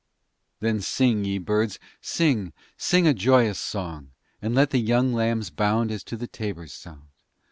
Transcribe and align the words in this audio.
Then, 0.61 0.81
sing 0.81 1.25
ye 1.25 1.37
Birds, 1.37 1.77
sing, 2.01 2.53
sing 2.75 3.05
a 3.05 3.13
joyous 3.13 3.59
song! 3.59 4.13
And 4.41 4.55
let 4.55 4.71
the 4.71 4.79
young 4.81 5.13
Lambs 5.13 5.51
bound 5.51 5.91
As 5.91 6.03
to 6.05 6.17
the 6.17 6.25
tabor's 6.25 6.73
sound! 6.73 7.09